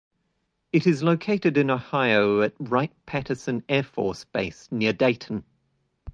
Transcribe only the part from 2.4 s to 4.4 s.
at Wright-Patterson Air Force